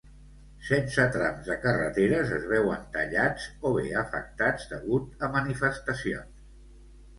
[0.69, 6.45] Setze trams de carreteres es veuen tallats o bé afectats degut a manifestacions.